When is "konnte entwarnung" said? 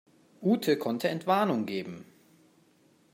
0.79-1.67